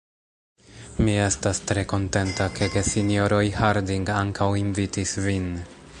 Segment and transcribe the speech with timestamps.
[1.07, 5.51] Mi estas tre kontenta, ke gesinjoroj Harding ankaŭ invitis vin.